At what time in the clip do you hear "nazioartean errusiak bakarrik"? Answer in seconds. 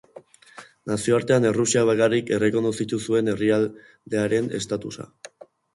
0.91-2.33